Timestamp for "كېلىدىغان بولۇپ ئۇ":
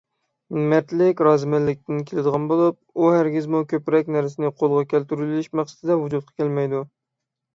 2.11-3.11